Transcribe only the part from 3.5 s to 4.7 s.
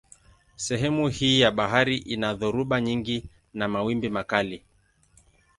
na mawimbi makali.